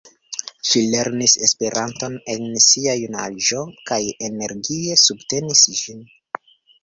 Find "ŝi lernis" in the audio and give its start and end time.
0.69-1.35